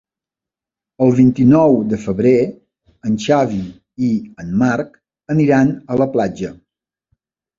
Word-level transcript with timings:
El 1.07 1.11
vint-i-nou 1.17 1.75
de 1.89 1.99
febrer 2.05 2.31
en 3.09 3.19
Xavi 3.25 3.59
i 4.09 4.09
en 4.45 4.57
Marc 4.63 4.97
aniran 5.35 5.73
a 5.93 5.99
la 6.03 6.09
platja. 6.17 6.53